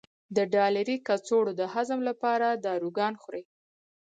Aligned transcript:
د 0.35 0.37
ډالري 0.53 0.97
کڅوړو 1.07 1.51
د 1.59 1.61
هضم 1.73 1.99
لپاره 2.09 2.47
داروګان 2.65 3.13
خوري. 3.21 3.43